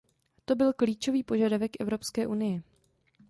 To 0.45 0.55
byl 0.55 0.73
klíčový 0.73 1.23
požadavek 1.23 1.71
Evropské 1.79 2.27
unie. 2.27 2.63